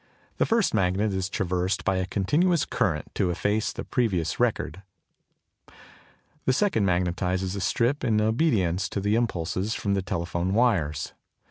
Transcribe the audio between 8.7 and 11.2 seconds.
to impulses from the telephone wires.